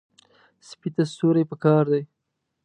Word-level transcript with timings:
سپي 0.67 0.89
ته 0.95 1.03
سیوري 1.13 1.43
پکار 1.51 1.83
دی. 1.91 2.01